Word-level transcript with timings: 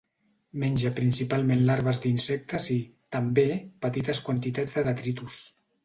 Menja 0.61 0.91
principalment 0.99 1.61
larves 1.67 2.01
d'insectes 2.07 2.67
i, 2.79 2.81
també, 3.17 3.47
petites 3.87 4.27
quantitats 4.31 4.79
de 4.81 4.89
detritus. 4.93 5.45